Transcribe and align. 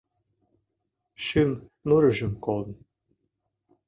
Шӱм 1.23 1.51
мурыжым 1.87 2.33
колын 2.45 2.69